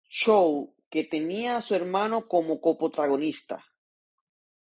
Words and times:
Show", 0.19 0.61
que 0.89 1.03
tenía 1.03 1.57
a 1.57 1.61
su 1.61 1.75
hermano 1.75 2.27
como 2.27 2.59
coprotagonista. 2.59 3.63